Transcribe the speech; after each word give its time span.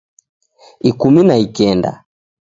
Ikumi 0.89 1.21
na 1.27 1.35
ikenda 1.45 1.91